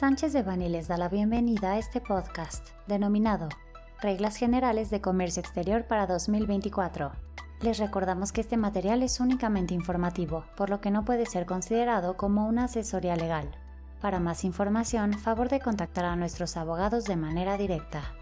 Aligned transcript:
Sánchez 0.00 0.32
de 0.32 0.42
Bani 0.42 0.70
les 0.70 0.88
da 0.88 0.96
la 0.96 1.10
bienvenida 1.10 1.72
a 1.72 1.78
este 1.78 2.00
podcast, 2.00 2.68
denominado 2.86 3.50
Reglas 4.00 4.36
Generales 4.36 4.88
de 4.88 5.02
Comercio 5.02 5.40
Exterior 5.40 5.84
para 5.84 6.06
2024. 6.06 7.12
Les 7.60 7.76
recordamos 7.76 8.32
que 8.32 8.40
este 8.40 8.56
material 8.56 9.02
es 9.02 9.20
únicamente 9.20 9.74
informativo, 9.74 10.46
por 10.56 10.70
lo 10.70 10.80
que 10.80 10.90
no 10.90 11.04
puede 11.04 11.26
ser 11.26 11.44
considerado 11.44 12.16
como 12.16 12.48
una 12.48 12.64
asesoría 12.64 13.14
legal. 13.14 13.50
Para 14.00 14.20
más 14.20 14.42
información, 14.44 15.12
favor 15.12 15.50
de 15.50 15.60
contactar 15.60 16.06
a 16.06 16.16
nuestros 16.16 16.56
abogados 16.56 17.04
de 17.04 17.16
manera 17.16 17.58
directa. 17.58 18.14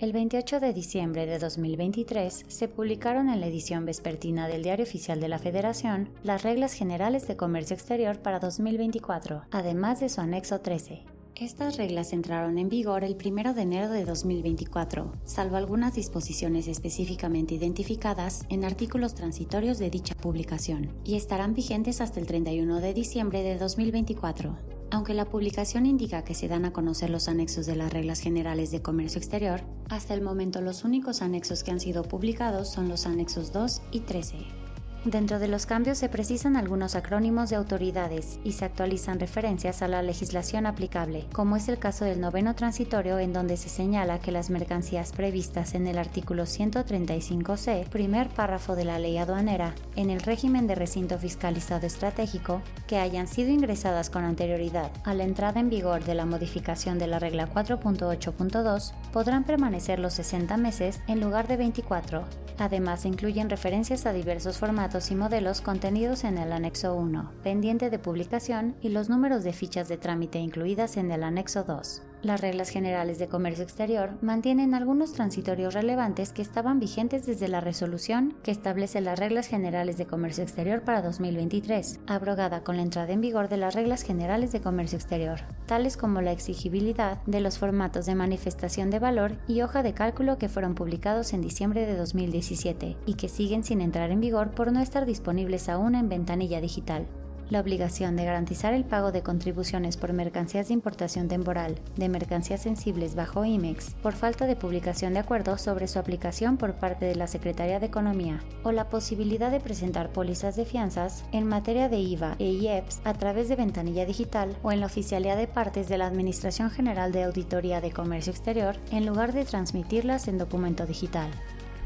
El 0.00 0.14
28 0.14 0.60
de 0.60 0.72
diciembre 0.72 1.26
de 1.26 1.38
2023 1.38 2.46
se 2.48 2.68
publicaron 2.68 3.28
en 3.28 3.38
la 3.38 3.48
edición 3.48 3.84
vespertina 3.84 4.48
del 4.48 4.62
Diario 4.62 4.86
Oficial 4.86 5.20
de 5.20 5.28
la 5.28 5.38
Federación 5.38 6.08
las 6.22 6.42
Reglas 6.42 6.72
Generales 6.72 7.28
de 7.28 7.36
Comercio 7.36 7.76
Exterior 7.76 8.18
para 8.18 8.40
2024, 8.40 9.42
además 9.50 10.00
de 10.00 10.08
su 10.08 10.22
anexo 10.22 10.62
13. 10.62 11.02
Estas 11.34 11.76
reglas 11.76 12.14
entraron 12.14 12.56
en 12.56 12.70
vigor 12.70 13.04
el 13.04 13.14
1 13.22 13.52
de 13.52 13.60
enero 13.60 13.90
de 13.90 14.06
2024, 14.06 15.12
salvo 15.26 15.56
algunas 15.56 15.94
disposiciones 15.94 16.66
específicamente 16.66 17.54
identificadas 17.54 18.46
en 18.48 18.64
artículos 18.64 19.14
transitorios 19.14 19.78
de 19.78 19.90
dicha 19.90 20.14
publicación, 20.14 20.88
y 21.04 21.16
estarán 21.16 21.52
vigentes 21.52 22.00
hasta 22.00 22.20
el 22.20 22.26
31 22.26 22.80
de 22.80 22.94
diciembre 22.94 23.42
de 23.42 23.58
2024. 23.58 24.79
Aunque 24.92 25.14
la 25.14 25.24
publicación 25.24 25.86
indica 25.86 26.24
que 26.24 26.34
se 26.34 26.48
dan 26.48 26.64
a 26.64 26.72
conocer 26.72 27.10
los 27.10 27.28
anexos 27.28 27.64
de 27.66 27.76
las 27.76 27.92
reglas 27.92 28.20
generales 28.20 28.72
de 28.72 28.82
comercio 28.82 29.18
exterior, 29.18 29.62
hasta 29.88 30.14
el 30.14 30.20
momento 30.20 30.60
los 30.60 30.84
únicos 30.84 31.22
anexos 31.22 31.62
que 31.62 31.70
han 31.70 31.80
sido 31.80 32.02
publicados 32.02 32.72
son 32.72 32.88
los 32.88 33.06
anexos 33.06 33.52
2 33.52 33.82
y 33.92 34.00
13. 34.00 34.59
Dentro 35.06 35.38
de 35.38 35.48
los 35.48 35.64
cambios 35.64 35.96
se 35.96 36.10
precisan 36.10 36.56
algunos 36.56 36.94
acrónimos 36.94 37.48
de 37.48 37.56
autoridades 37.56 38.38
y 38.44 38.52
se 38.52 38.66
actualizan 38.66 39.18
referencias 39.18 39.80
a 39.80 39.88
la 39.88 40.02
legislación 40.02 40.66
aplicable, 40.66 41.24
como 41.32 41.56
es 41.56 41.70
el 41.70 41.78
caso 41.78 42.04
del 42.04 42.20
noveno 42.20 42.54
transitorio 42.54 43.18
en 43.18 43.32
donde 43.32 43.56
se 43.56 43.70
señala 43.70 44.18
que 44.18 44.30
las 44.30 44.50
mercancías 44.50 45.12
previstas 45.12 45.74
en 45.74 45.86
el 45.86 45.96
artículo 45.96 46.42
135c, 46.42 47.88
primer 47.88 48.28
párrafo 48.28 48.76
de 48.76 48.84
la 48.84 48.98
ley 48.98 49.16
aduanera, 49.16 49.74
en 49.96 50.10
el 50.10 50.20
régimen 50.20 50.66
de 50.66 50.74
recinto 50.74 51.18
fiscalizado 51.18 51.86
estratégico, 51.86 52.60
que 52.86 52.98
hayan 52.98 53.26
sido 53.26 53.48
ingresadas 53.48 54.10
con 54.10 54.24
anterioridad 54.24 54.90
a 55.04 55.14
la 55.14 55.24
entrada 55.24 55.60
en 55.60 55.70
vigor 55.70 56.04
de 56.04 56.14
la 56.14 56.26
modificación 56.26 56.98
de 56.98 57.06
la 57.06 57.18
regla 57.18 57.48
4.8.2, 57.48 58.92
podrán 59.14 59.44
permanecer 59.44 59.98
los 59.98 60.12
60 60.12 60.58
meses 60.58 61.00
en 61.06 61.20
lugar 61.20 61.48
de 61.48 61.56
24. 61.56 62.24
Además, 62.58 63.06
incluyen 63.06 63.48
referencias 63.48 64.04
a 64.04 64.12
diversos 64.12 64.58
formatos 64.58 64.89
y 64.90 65.14
modelos 65.14 65.60
contenidos 65.60 66.24
en 66.24 66.36
el 66.36 66.52
anexo 66.52 66.96
1, 66.96 67.30
pendiente 67.44 67.90
de 67.90 68.00
publicación, 68.00 68.74
y 68.82 68.88
los 68.88 69.08
números 69.08 69.44
de 69.44 69.52
fichas 69.52 69.88
de 69.88 69.96
trámite 69.96 70.40
incluidas 70.40 70.96
en 70.96 71.12
el 71.12 71.22
anexo 71.22 71.62
2. 71.62 72.02
Las 72.22 72.42
reglas 72.42 72.68
generales 72.68 73.18
de 73.18 73.28
comercio 73.28 73.64
exterior 73.64 74.10
mantienen 74.20 74.74
algunos 74.74 75.14
transitorios 75.14 75.72
relevantes 75.72 76.34
que 76.34 76.42
estaban 76.42 76.78
vigentes 76.78 77.24
desde 77.24 77.48
la 77.48 77.62
resolución 77.62 78.34
que 78.42 78.50
establece 78.50 79.00
las 79.00 79.18
reglas 79.18 79.46
generales 79.46 79.96
de 79.96 80.06
comercio 80.06 80.44
exterior 80.44 80.82
para 80.82 81.00
2023, 81.00 82.00
abrogada 82.06 82.62
con 82.62 82.76
la 82.76 82.82
entrada 82.82 83.14
en 83.14 83.22
vigor 83.22 83.48
de 83.48 83.56
las 83.56 83.74
reglas 83.74 84.02
generales 84.02 84.52
de 84.52 84.60
comercio 84.60 84.98
exterior, 84.98 85.40
tales 85.64 85.96
como 85.96 86.20
la 86.20 86.32
exigibilidad 86.32 87.22
de 87.24 87.40
los 87.40 87.58
formatos 87.58 88.04
de 88.04 88.14
manifestación 88.14 88.90
de 88.90 88.98
valor 88.98 89.38
y 89.48 89.62
hoja 89.62 89.82
de 89.82 89.94
cálculo 89.94 90.36
que 90.36 90.50
fueron 90.50 90.74
publicados 90.74 91.32
en 91.32 91.40
diciembre 91.40 91.86
de 91.86 91.96
2017 91.96 92.98
y 93.06 93.14
que 93.14 93.30
siguen 93.30 93.64
sin 93.64 93.80
entrar 93.80 94.10
en 94.10 94.20
vigor 94.20 94.50
por 94.50 94.72
no 94.72 94.80
estar 94.80 95.06
disponibles 95.06 95.70
aún 95.70 95.94
en 95.94 96.10
ventanilla 96.10 96.60
digital 96.60 97.06
la 97.50 97.60
obligación 97.60 98.16
de 98.16 98.24
garantizar 98.24 98.72
el 98.72 98.84
pago 98.84 99.12
de 99.12 99.22
contribuciones 99.22 99.96
por 99.96 100.12
mercancías 100.12 100.68
de 100.68 100.74
importación 100.74 101.28
temporal, 101.28 101.78
de 101.96 102.08
mercancías 102.08 102.62
sensibles 102.62 103.14
bajo 103.14 103.44
IMEX, 103.44 103.94
por 104.02 104.14
falta 104.14 104.46
de 104.46 104.56
publicación 104.56 105.12
de 105.12 105.20
acuerdos 105.20 105.60
sobre 105.60 105.88
su 105.88 105.98
aplicación 105.98 106.56
por 106.56 106.74
parte 106.74 107.06
de 107.06 107.16
la 107.16 107.26
Secretaría 107.26 107.80
de 107.80 107.86
Economía, 107.86 108.40
o 108.62 108.72
la 108.72 108.88
posibilidad 108.88 109.50
de 109.50 109.60
presentar 109.60 110.12
pólizas 110.12 110.56
de 110.56 110.64
fianzas 110.64 111.24
en 111.32 111.46
materia 111.46 111.88
de 111.88 111.98
IVA 111.98 112.36
e 112.38 112.46
IEPS 112.46 113.00
a 113.04 113.14
través 113.14 113.48
de 113.48 113.56
ventanilla 113.56 114.06
digital 114.06 114.56
o 114.62 114.72
en 114.72 114.80
la 114.80 114.86
oficialidad 114.86 115.36
de 115.36 115.48
partes 115.48 115.88
de 115.88 115.98
la 115.98 116.06
Administración 116.06 116.70
General 116.70 117.12
de 117.12 117.24
Auditoría 117.24 117.80
de 117.80 117.90
Comercio 117.90 118.32
Exterior 118.32 118.76
en 118.90 119.06
lugar 119.06 119.32
de 119.32 119.44
transmitirlas 119.44 120.28
en 120.28 120.38
documento 120.38 120.86
digital. 120.86 121.30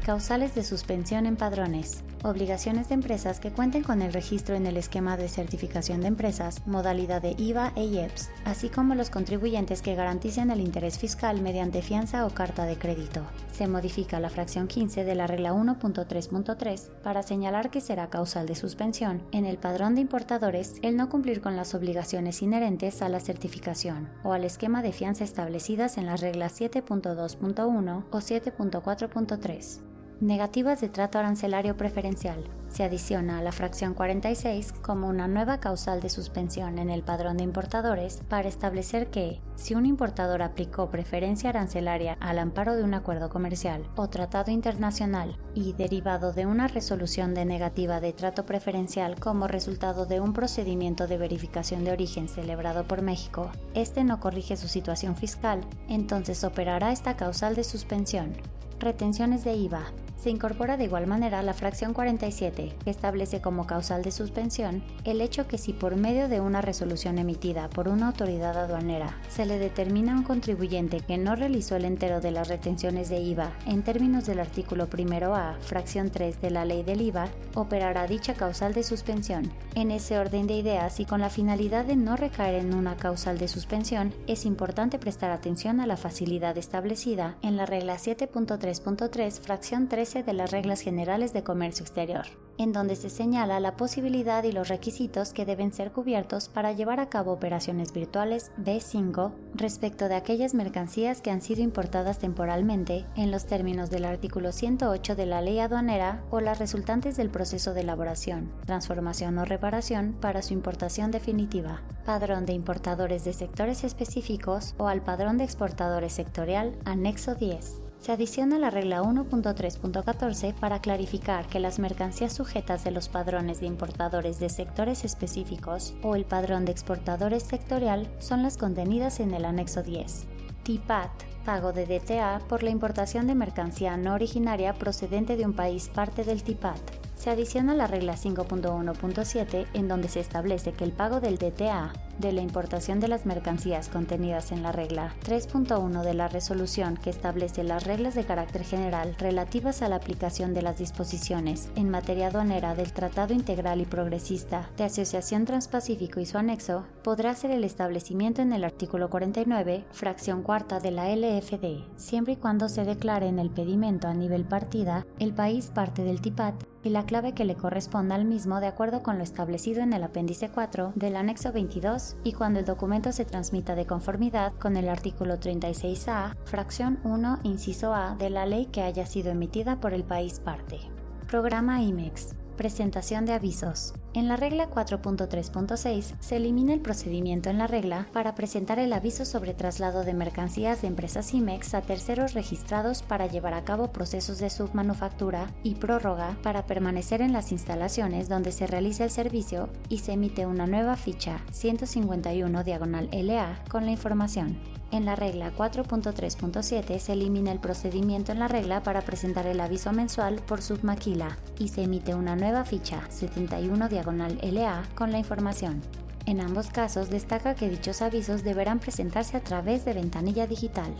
Causales 0.05 0.53
de 0.53 0.63
suspensión 0.63 1.25
en 1.25 1.35
padrones. 1.35 2.03
Obligaciones 2.25 2.89
de 2.89 2.95
empresas 2.95 3.39
que 3.39 3.51
cuenten 3.51 3.83
con 3.83 4.01
el 4.01 4.11
registro 4.11 4.55
en 4.55 4.65
el 4.65 4.77
esquema 4.77 5.15
de 5.15 5.27
certificación 5.27 6.01
de 6.01 6.07
empresas, 6.07 6.65
modalidad 6.65 7.21
de 7.21 7.35
IVA 7.37 7.71
e 7.75 7.85
IEPS, 7.85 8.31
así 8.45 8.69
como 8.69 8.95
los 8.95 9.11
contribuyentes 9.11 9.83
que 9.83 9.93
garanticen 9.93 10.49
el 10.49 10.59
interés 10.59 10.97
fiscal 10.97 11.39
mediante 11.39 11.83
fianza 11.83 12.25
o 12.25 12.31
carta 12.31 12.65
de 12.65 12.79
crédito. 12.79 13.21
Se 13.51 13.67
modifica 13.67 14.19
la 14.19 14.31
fracción 14.31 14.67
15 14.67 15.03
de 15.03 15.13
la 15.13 15.27
regla 15.27 15.53
1.3.3 15.53 16.89
para 17.03 17.21
señalar 17.21 17.69
que 17.69 17.79
será 17.79 18.09
causal 18.09 18.47
de 18.47 18.55
suspensión 18.55 19.21
en 19.31 19.45
el 19.45 19.59
padrón 19.59 19.93
de 19.93 20.01
importadores 20.01 20.77
el 20.81 20.97
no 20.97 21.09
cumplir 21.09 21.41
con 21.41 21.55
las 21.55 21.75
obligaciones 21.75 22.41
inherentes 22.41 23.03
a 23.03 23.09
la 23.09 23.19
certificación 23.19 24.09
o 24.23 24.33
al 24.33 24.45
esquema 24.45 24.81
de 24.81 24.93
fianza 24.93 25.23
establecidas 25.23 25.99
en 25.99 26.07
las 26.07 26.21
reglas 26.21 26.59
7.2.1 26.59 28.05
o 28.09 28.17
7.4.3. 28.17 29.94
Negativas 30.21 30.79
de 30.79 30.87
trato 30.87 31.19
arancelario 31.19 31.75
preferencial. 31.75 32.41
Se 32.69 32.85
adiciona 32.85 33.37
a 33.37 33.41
la 33.41 33.51
fracción 33.51 33.93
46 33.93 34.71
como 34.71 35.09
una 35.09 35.27
nueva 35.27 35.59
causal 35.59 35.99
de 35.99 36.09
suspensión 36.09 36.79
en 36.79 36.89
el 36.89 37.03
padrón 37.03 37.35
de 37.35 37.43
importadores 37.43 38.21
para 38.29 38.47
establecer 38.47 39.07
que, 39.07 39.41
si 39.55 39.75
un 39.75 39.85
importador 39.85 40.41
aplicó 40.41 40.89
preferencia 40.89 41.49
arancelaria 41.49 42.15
al 42.21 42.39
amparo 42.39 42.77
de 42.77 42.83
un 42.83 42.93
acuerdo 42.93 43.29
comercial 43.29 43.85
o 43.97 44.07
tratado 44.07 44.51
internacional 44.51 45.37
y 45.53 45.73
derivado 45.73 46.31
de 46.31 46.45
una 46.45 46.69
resolución 46.69 47.33
de 47.33 47.43
negativa 47.43 47.99
de 47.99 48.13
trato 48.13 48.45
preferencial 48.45 49.19
como 49.19 49.49
resultado 49.49 50.05
de 50.05 50.21
un 50.21 50.31
procedimiento 50.31 51.07
de 51.07 51.17
verificación 51.17 51.83
de 51.83 51.91
origen 51.91 52.29
celebrado 52.29 52.85
por 52.87 53.01
México, 53.01 53.51
este 53.73 54.05
no 54.05 54.21
corrige 54.21 54.55
su 54.55 54.69
situación 54.69 55.17
fiscal, 55.17 55.59
entonces 55.89 56.45
operará 56.45 56.93
esta 56.93 57.17
causal 57.17 57.53
de 57.53 57.65
suspensión. 57.65 58.31
Retenciones 58.79 59.43
de 59.43 59.55
IVA 59.55 59.83
se 60.25 60.31
incorpora 60.31 60.75
de 60.75 60.85
igual 60.85 61.05
manera 61.05 61.43
la 61.43 61.53
fracción 61.53 61.93
47, 61.93 62.73
que 62.83 62.89
establece 62.89 63.41
como 63.41 63.67
causal 63.67 64.01
de 64.01 64.09
suspensión 64.09 64.81
el 65.03 65.21
hecho 65.21 65.47
que 65.47 65.59
si 65.59 65.71
por 65.71 65.97
medio 65.97 66.27
de 66.27 66.41
una 66.41 66.61
resolución 66.61 67.19
emitida 67.19 67.69
por 67.69 67.87
una 67.87 68.07
autoridad 68.07 68.57
aduanera 68.57 69.19
se 69.29 69.45
le 69.45 69.59
determina 69.59 70.13
a 70.13 70.15
un 70.15 70.23
contribuyente 70.23 71.01
que 71.01 71.19
no 71.19 71.35
realizó 71.35 71.75
el 71.75 71.85
entero 71.85 72.21
de 72.21 72.31
las 72.31 72.47
retenciones 72.47 73.07
de 73.07 73.19
IVA 73.19 73.51
en 73.67 73.83
términos 73.83 74.25
del 74.25 74.39
artículo 74.39 74.87
1 74.91 75.35
A, 75.35 75.57
fracción 75.61 76.09
3 76.09 76.41
de 76.41 76.49
la 76.49 76.65
ley 76.65 76.81
del 76.81 77.01
IVA, 77.01 77.27
operará 77.53 78.07
dicha 78.07 78.33
causal 78.33 78.73
de 78.73 78.81
suspensión. 78.81 79.51
En 79.75 79.91
ese 79.91 80.17
orden 80.17 80.47
de 80.47 80.55
ideas 80.55 80.99
y 80.99 81.05
con 81.05 81.21
la 81.21 81.29
finalidad 81.29 81.85
de 81.85 81.97
no 81.97 82.15
recaer 82.15 82.55
en 82.55 82.73
una 82.73 82.97
causal 82.97 83.37
de 83.37 83.47
suspensión, 83.47 84.11
es 84.25 84.47
importante 84.47 84.97
prestar 84.97 85.29
atención 85.29 85.79
a 85.81 85.85
la 85.85 85.97
facilidad 85.97 86.57
establecida 86.57 87.37
en 87.43 87.57
la 87.57 87.67
regla 87.67 87.97
7.3.3, 87.97 89.39
fracción 89.39 89.87
13 90.15 90.23
de 90.23 90.33
las 90.33 90.51
reglas 90.51 90.79
generales 90.79 91.33
de 91.33 91.43
comercio 91.43 91.83
exterior, 91.83 92.25
en 92.57 92.71
donde 92.71 92.95
se 92.95 93.09
señala 93.09 93.59
la 93.59 93.75
posibilidad 93.75 94.45
y 94.45 94.53
los 94.53 94.69
requisitos 94.69 95.33
que 95.33 95.45
deben 95.45 95.73
ser 95.73 95.91
cubiertos 95.91 96.47
para 96.47 96.71
llevar 96.71 97.01
a 97.01 97.09
cabo 97.09 97.33
operaciones 97.33 97.91
virtuales 97.91 98.51
B5 98.57 99.33
respecto 99.55 100.07
de 100.07 100.15
aquellas 100.15 100.53
mercancías 100.53 101.21
que 101.21 101.31
han 101.31 101.41
sido 101.41 101.61
importadas 101.63 102.19
temporalmente 102.19 103.05
en 103.17 103.29
los 103.29 103.45
términos 103.45 103.89
del 103.89 104.05
artículo 104.05 104.53
108 104.53 105.17
de 105.17 105.25
la 105.25 105.41
ley 105.41 105.59
aduanera 105.59 106.23
o 106.31 106.39
las 106.39 106.59
resultantes 106.59 107.17
del 107.17 107.29
proceso 107.29 107.73
de 107.73 107.81
elaboración, 107.81 108.53
transformación 108.65 109.37
o 109.37 109.43
reparación 109.43 110.15
para 110.21 110.41
su 110.43 110.53
importación 110.53 111.11
definitiva, 111.11 111.81
padrón 112.05 112.45
de 112.45 112.53
importadores 112.53 113.25
de 113.25 113.33
sectores 113.33 113.83
específicos 113.83 114.75
o 114.77 114.87
al 114.87 115.01
padrón 115.01 115.37
de 115.37 115.43
exportadores 115.43 116.13
sectorial 116.13 116.77
anexo 116.85 117.35
10 117.35 117.84
se 117.99 118.11
adiciona 118.11 118.59
la 118.59 118.69
regla 118.69 119.01
1.3.14 119.01 120.53
para 120.53 120.79
clarificar 120.79 121.47
que 121.47 121.59
las 121.59 121.79
mercancías 121.79 122.33
sujetas 122.33 122.83
de 122.83 122.91
los 122.91 123.09
padrones 123.09 123.59
de 123.59 123.65
importadores 123.65 124.39
de 124.39 124.49
sectores 124.49 125.05
específicos 125.05 125.93
o 126.03 126.15
el 126.15 126.25
padrón 126.25 126.65
de 126.65 126.71
exportadores 126.71 127.43
sectorial 127.43 128.07
son 128.19 128.43
las 128.43 128.57
contenidas 128.57 129.19
en 129.19 129.33
el 129.33 129.45
anexo 129.45 129.83
10. 129.83 130.25
TIPAT, 130.63 131.11
pago 131.45 131.73
de 131.73 131.85
DTA 131.85 132.41
por 132.47 132.63
la 132.63 132.69
importación 132.69 133.27
de 133.27 133.35
mercancía 133.35 133.97
no 133.97 134.13
originaria 134.13 134.73
procedente 134.73 135.37
de 135.37 135.45
un 135.45 135.53
país 135.53 135.89
parte 135.89 136.23
del 136.23 136.43
TIPAT 136.43 137.05
se 137.15 137.29
adiciona 137.29 137.73
la 137.73 137.87
regla 137.87 138.13
5.1.7 138.13 139.67
en 139.73 139.87
donde 139.87 140.09
se 140.09 140.19
establece 140.19 140.73
que 140.73 140.83
el 140.83 140.91
pago 140.91 141.21
del 141.21 141.37
DTA 141.37 141.93
de 142.19 142.31
la 142.31 142.41
importación 142.41 142.99
de 142.99 143.07
las 143.07 143.25
mercancías 143.25 143.89
contenidas 143.89 144.51
en 144.51 144.63
la 144.63 144.71
regla 144.71 145.13
3.1 145.25 146.03
de 146.03 146.13
la 146.13 146.27
resolución 146.27 146.97
que 146.97 147.09
establece 147.09 147.63
las 147.63 147.83
reglas 147.83 148.15
de 148.15 148.25
carácter 148.25 148.63
general 148.63 149.15
relativas 149.17 149.81
a 149.81 149.89
la 149.89 149.97
aplicación 149.97 150.53
de 150.53 150.61
las 150.61 150.77
disposiciones 150.77 151.69
en 151.75 151.89
materia 151.89 152.27
aduanera 152.27 152.75
del 152.75 152.93
Tratado 152.93 153.33
Integral 153.33 153.81
y 153.81 153.85
Progresista 153.85 154.69
de 154.77 154.85
Asociación 154.85 155.45
Transpacífico 155.45 156.19
y 156.19 156.25
su 156.25 156.37
anexo, 156.37 156.85
podrá 157.03 157.35
ser 157.35 157.51
el 157.51 157.63
establecimiento 157.63 158.41
en 158.41 158.53
el 158.53 158.63
artículo 158.63 159.09
49, 159.09 159.85
fracción 159.91 160.43
cuarta 160.43 160.79
de 160.79 160.91
la 160.91 161.13
LFD, 161.15 161.83
siempre 161.95 162.33
y 162.33 162.37
cuando 162.37 162.69
se 162.69 162.85
declare 162.85 163.27
en 163.27 163.39
el 163.39 163.49
pedimento 163.49 164.07
a 164.07 164.13
nivel 164.13 164.45
partida 164.45 165.05
el 165.19 165.33
país 165.33 165.71
parte 165.73 166.03
del 166.03 166.21
TIPAT 166.21 166.55
y 166.83 166.89
la 166.89 167.05
clave 167.05 167.33
que 167.33 167.45
le 167.45 167.55
corresponda 167.55 168.15
al 168.15 168.25
mismo 168.25 168.59
de 168.59 168.67
acuerdo 168.67 169.01
con 169.01 169.17
lo 169.17 169.23
establecido 169.23 169.81
en 169.81 169.93
el 169.93 170.03
apéndice 170.03 170.49
4 170.49 170.93
del 170.95 171.15
anexo 171.15 171.51
22 171.51 172.04
y 172.23 172.33
cuando 172.33 172.59
el 172.59 172.65
documento 172.65 173.11
se 173.11 173.25
transmita 173.25 173.75
de 173.75 173.85
conformidad 173.85 174.53
con 174.53 174.77
el 174.77 174.89
artículo 174.89 175.39
36A, 175.39 176.35
fracción 176.45 176.99
1, 177.03 177.39
inciso 177.43 177.93
A 177.93 178.15
de 178.15 178.29
la 178.29 178.45
ley 178.45 178.67
que 178.67 178.81
haya 178.81 179.05
sido 179.05 179.31
emitida 179.31 179.79
por 179.79 179.93
el 179.93 180.03
país 180.03 180.39
parte. 180.39 180.79
Programa 181.27 181.81
IMEX 181.81 182.35
Presentación 182.55 183.25
de 183.25 183.33
avisos. 183.33 183.93
En 184.15 184.29
la 184.29 184.37
regla 184.37 184.69
4.3.6 184.69 186.15
se 186.21 186.35
elimina 186.37 186.73
el 186.73 186.79
procedimiento 186.79 187.49
en 187.49 187.57
la 187.57 187.67
regla 187.67 188.07
para 188.13 188.33
presentar 188.33 188.79
el 188.79 188.93
aviso 188.93 189.25
sobre 189.25 189.53
traslado 189.53 190.05
de 190.05 190.13
mercancías 190.13 190.81
de 190.81 190.87
empresas 190.87 191.33
IMEX 191.33 191.73
a 191.73 191.81
terceros 191.81 192.33
registrados 192.33 193.03
para 193.03 193.27
llevar 193.27 193.53
a 193.53 193.65
cabo 193.65 193.91
procesos 193.91 194.39
de 194.39 194.49
submanufactura 194.49 195.51
y 195.63 195.75
prórroga 195.75 196.37
para 196.43 196.65
permanecer 196.65 197.19
en 197.19 197.33
las 197.33 197.51
instalaciones 197.51 198.29
donde 198.29 198.53
se 198.53 198.67
realiza 198.67 199.03
el 199.03 199.11
servicio 199.11 199.67
y 199.89 199.97
se 199.97 200.13
emite 200.13 200.45
una 200.45 200.65
nueva 200.65 200.95
ficha 200.95 201.41
151 201.51 202.63
diagonal 202.63 203.09
LA 203.11 203.65
con 203.69 203.83
la 203.83 203.91
información. 203.91 204.57
En 204.91 205.03
la 205.03 205.15
regla 205.15 205.51
4.3.7 205.53 206.99
se 206.99 207.13
elimina 207.13 207.51
el 207.51 207.59
procedimiento 207.59 208.31
en 208.31 208.39
la 208.39 208.47
regla 208.47 208.81
para 208.81 209.01
presentar 209.01 209.45
el 209.45 209.59
aviso 209.59 209.91
mensual 209.91 210.41
por 210.47 210.61
submaquila 210.61 211.37
y 211.59 211.69
se 211.69 211.83
emite 211.83 212.15
una 212.15 212.37
nueva 212.37 212.63
ficha 212.63 213.01
71 213.09 213.89
LA 214.11 214.83
con 214.95 215.11
la 215.11 215.19
información. 215.19 215.81
En 216.25 216.41
ambos 216.41 216.67
casos 216.67 217.09
destaca 217.09 217.55
que 217.55 217.69
dichos 217.69 218.01
avisos 218.01 218.43
deberán 218.43 218.79
presentarse 218.79 219.37
a 219.37 219.43
través 219.43 219.85
de 219.85 219.93
ventanilla 219.93 220.47
digital. 220.47 220.93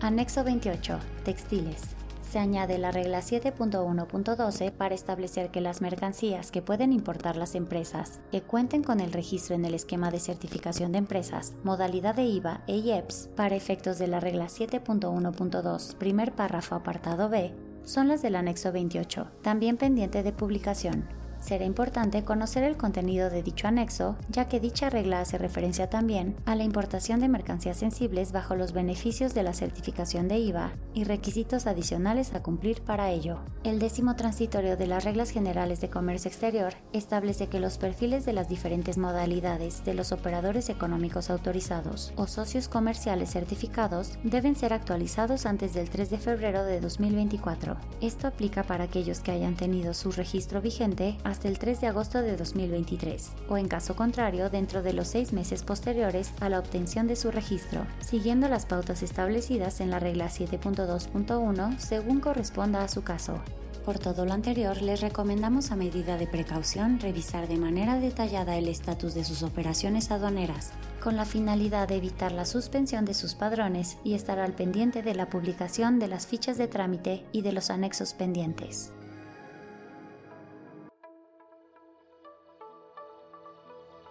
Anexo 0.00 0.44
28. 0.44 0.98
Textiles 1.24 1.96
se 2.28 2.38
añade 2.38 2.76
la 2.78 2.90
regla 2.90 3.20
7.1.12 3.20 4.70
para 4.72 4.94
establecer 4.94 5.50
que 5.50 5.62
las 5.62 5.80
mercancías 5.80 6.50
que 6.50 6.60
pueden 6.60 6.92
importar 6.92 7.36
las 7.36 7.54
empresas 7.54 8.20
que 8.30 8.42
cuenten 8.42 8.82
con 8.82 9.00
el 9.00 9.12
registro 9.12 9.54
en 9.54 9.64
el 9.64 9.74
esquema 9.74 10.10
de 10.10 10.20
certificación 10.20 10.92
de 10.92 10.98
empresas, 10.98 11.54
modalidad 11.64 12.14
de 12.14 12.24
IVA 12.24 12.60
e 12.66 12.76
IEPS 12.76 13.30
para 13.34 13.56
efectos 13.56 13.98
de 13.98 14.08
la 14.08 14.20
regla 14.20 14.46
7.1.2, 14.46 15.94
primer 15.94 16.32
párrafo 16.32 16.74
apartado 16.74 17.30
B, 17.30 17.54
son 17.84 18.08
las 18.08 18.20
del 18.20 18.36
anexo 18.36 18.72
28, 18.72 19.28
también 19.40 19.78
pendiente 19.78 20.22
de 20.22 20.32
publicación. 20.32 21.17
Será 21.40 21.64
importante 21.64 22.24
conocer 22.24 22.64
el 22.64 22.76
contenido 22.76 23.30
de 23.30 23.42
dicho 23.42 23.68
anexo, 23.68 24.16
ya 24.28 24.48
que 24.48 24.60
dicha 24.60 24.90
regla 24.90 25.20
hace 25.20 25.38
referencia 25.38 25.88
también 25.88 26.36
a 26.44 26.54
la 26.56 26.64
importación 26.64 27.20
de 27.20 27.28
mercancías 27.28 27.78
sensibles 27.78 28.32
bajo 28.32 28.54
los 28.54 28.72
beneficios 28.72 29.34
de 29.34 29.42
la 29.42 29.54
certificación 29.54 30.28
de 30.28 30.38
IVA 30.38 30.72
y 30.94 31.04
requisitos 31.04 31.66
adicionales 31.66 32.34
a 32.34 32.42
cumplir 32.42 32.82
para 32.82 33.10
ello. 33.10 33.38
El 33.64 33.78
décimo 33.78 34.16
transitorio 34.16 34.76
de 34.76 34.86
las 34.86 35.04
reglas 35.04 35.30
generales 35.30 35.80
de 35.80 35.90
comercio 35.90 36.28
exterior 36.28 36.74
establece 36.92 37.48
que 37.48 37.60
los 37.60 37.78
perfiles 37.78 38.24
de 38.24 38.32
las 38.32 38.48
diferentes 38.48 38.98
modalidades 38.98 39.84
de 39.84 39.94
los 39.94 40.12
operadores 40.12 40.68
económicos 40.68 41.30
autorizados 41.30 42.12
o 42.16 42.26
socios 42.26 42.68
comerciales 42.68 43.30
certificados 43.30 44.18
deben 44.22 44.56
ser 44.56 44.72
actualizados 44.72 45.46
antes 45.46 45.74
del 45.74 45.88
3 45.88 46.10
de 46.10 46.18
febrero 46.18 46.64
de 46.64 46.80
2024. 46.80 47.76
Esto 48.00 48.26
aplica 48.26 48.62
para 48.62 48.84
aquellos 48.84 49.20
que 49.20 49.30
hayan 49.30 49.54
tenido 49.54 49.94
su 49.94 50.12
registro 50.12 50.60
vigente 50.60 51.16
hasta 51.28 51.48
el 51.48 51.58
3 51.58 51.80
de 51.80 51.86
agosto 51.86 52.22
de 52.22 52.36
2023, 52.36 53.32
o 53.48 53.56
en 53.56 53.68
caso 53.68 53.94
contrario 53.94 54.50
dentro 54.50 54.82
de 54.82 54.92
los 54.92 55.08
seis 55.08 55.32
meses 55.32 55.62
posteriores 55.62 56.32
a 56.40 56.48
la 56.48 56.58
obtención 56.58 57.06
de 57.06 57.16
su 57.16 57.30
registro, 57.30 57.86
siguiendo 58.00 58.48
las 58.48 58.66
pautas 58.66 59.02
establecidas 59.02 59.80
en 59.80 59.90
la 59.90 59.98
regla 59.98 60.26
7.2.1 60.26 61.78
según 61.78 62.20
corresponda 62.20 62.82
a 62.82 62.88
su 62.88 63.02
caso. 63.02 63.40
Por 63.84 63.98
todo 63.98 64.26
lo 64.26 64.34
anterior, 64.34 64.82
les 64.82 65.00
recomendamos 65.00 65.70
a 65.70 65.76
medida 65.76 66.18
de 66.18 66.26
precaución 66.26 67.00
revisar 67.00 67.48
de 67.48 67.56
manera 67.56 67.98
detallada 67.98 68.56
el 68.56 68.68
estatus 68.68 69.14
de 69.14 69.24
sus 69.24 69.42
operaciones 69.42 70.10
aduaneras, 70.10 70.72
con 71.02 71.16
la 71.16 71.24
finalidad 71.24 71.88
de 71.88 71.96
evitar 71.96 72.32
la 72.32 72.44
suspensión 72.44 73.06
de 73.06 73.14
sus 73.14 73.34
padrones 73.34 73.96
y 74.04 74.12
estar 74.12 74.40
al 74.40 74.52
pendiente 74.52 75.02
de 75.02 75.14
la 75.14 75.30
publicación 75.30 75.98
de 75.98 76.08
las 76.08 76.26
fichas 76.26 76.58
de 76.58 76.68
trámite 76.68 77.24
y 77.32 77.40
de 77.40 77.52
los 77.52 77.70
anexos 77.70 78.12
pendientes. 78.12 78.92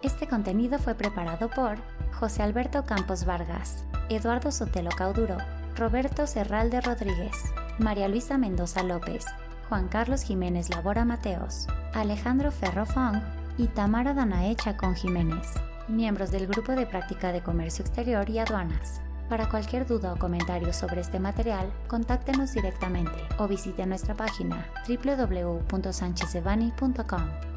Este 0.03 0.27
contenido 0.27 0.77
fue 0.77 0.93
preparado 0.93 1.49
por 1.49 1.77
José 2.13 2.43
Alberto 2.43 2.85
Campos 2.85 3.25
Vargas, 3.25 3.83
Eduardo 4.09 4.51
Sotelo 4.51 4.91
Cauduro, 4.91 5.37
Roberto 5.75 6.27
Serralde 6.27 6.81
Rodríguez, 6.81 7.35
María 7.79 8.07
Luisa 8.07 8.37
Mendoza 8.37 8.83
López, 8.83 9.25
Juan 9.69 9.87
Carlos 9.87 10.21
Jiménez 10.21 10.69
Labora 10.69 11.03
Mateos, 11.03 11.65
Alejandro 11.95 12.51
Ferro 12.51 12.85
Fong 12.85 13.23
y 13.57 13.69
Tamara 13.69 14.13
Danae 14.13 14.55
Chacón 14.55 14.95
Jiménez, 14.95 15.47
miembros 15.87 16.29
del 16.29 16.45
Grupo 16.45 16.73
de 16.73 16.85
Práctica 16.85 17.31
de 17.31 17.41
Comercio 17.41 17.83
Exterior 17.83 18.29
y 18.29 18.37
Aduanas. 18.37 19.01
Para 19.29 19.49
cualquier 19.49 19.87
duda 19.87 20.13
o 20.13 20.19
comentario 20.19 20.73
sobre 20.73 21.01
este 21.01 21.19
material, 21.19 21.73
contáctenos 21.87 22.53
directamente 22.53 23.17
o 23.39 23.47
visite 23.47 23.83
nuestra 23.87 24.13
página 24.13 24.63
www.sanchezevani.com. 24.87 27.56